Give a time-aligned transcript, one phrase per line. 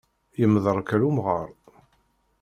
[0.39, 1.49] Yemḍerkal umɣar.